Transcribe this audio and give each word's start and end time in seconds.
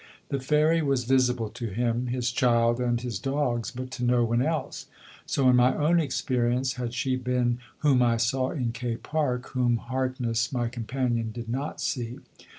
The 0.29 0.39
fairy 0.39 0.81
was 0.81 1.03
visible 1.03 1.49
to 1.51 1.67
him, 1.67 2.07
his 2.07 2.31
child 2.31 2.79
and 2.81 2.99
his 2.99 3.19
dogs 3.19 3.69
but 3.69 3.91
to 3.91 4.03
no 4.03 4.23
one 4.23 4.41
else. 4.41 4.87
So, 5.27 5.47
in 5.47 5.57
my 5.57 5.75
own 5.77 5.99
experience, 5.99 6.73
had 6.73 6.95
she 6.95 7.15
been 7.15 7.59
whom 7.81 8.01
I 8.01 8.17
saw 8.17 8.49
in 8.49 8.71
K 8.71 8.95
Park, 8.97 9.49
whom 9.49 9.77
Harkness, 9.77 10.51
my 10.51 10.69
companion, 10.69 11.31
did 11.31 11.49
not 11.49 11.79
see. 11.81 12.17